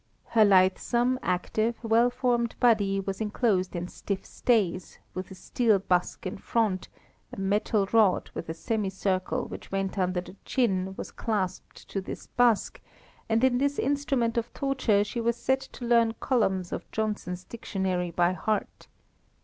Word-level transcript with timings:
Her 0.29 0.43
lithesome, 0.43 1.19
active, 1.21 1.75
well 1.83 2.09
formed 2.09 2.55
body 2.59 2.99
was 2.99 3.21
enclosed 3.21 3.75
in 3.75 3.87
stiff 3.87 4.25
stays, 4.25 4.97
with 5.13 5.29
a 5.29 5.35
steel 5.35 5.77
busk 5.77 6.25
in 6.25 6.39
front; 6.39 6.89
a 7.31 7.39
metal 7.39 7.87
rod, 7.93 8.31
with 8.33 8.49
a 8.49 8.55
semicircle 8.55 9.45
which 9.45 9.71
went 9.71 9.99
under 9.99 10.19
the 10.19 10.35
chin, 10.43 10.95
was 10.97 11.11
clasped 11.11 11.87
to 11.89 12.01
this 12.01 12.25
busk, 12.25 12.81
and 13.29 13.43
in 13.43 13.59
this 13.59 13.77
instrument 13.77 14.39
of 14.39 14.51
torture 14.55 15.03
she 15.03 15.21
was 15.21 15.35
set 15.35 15.59
to 15.59 15.85
learn 15.85 16.15
columns 16.15 16.71
of 16.71 16.89
Johnson's 16.91 17.43
dictionary 17.43 18.09
by 18.09 18.33
heart. 18.33 18.87